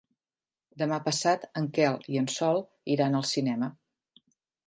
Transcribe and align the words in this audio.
Demà 0.81 0.97
passat 1.07 1.43
en 1.61 1.67
Quel 1.75 1.99
i 2.15 2.19
en 2.23 2.29
Sol 2.37 2.59
iran 2.97 3.17
al 3.19 3.27
cinema. 3.35 3.73